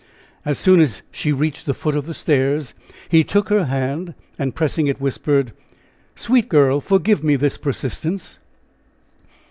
[0.45, 2.73] As soon as she reached the foot of the stairs,
[3.07, 5.53] he took her hand; and, pressing it, whispered:
[6.15, 8.39] "Sweet girl, forgive me this persistence!"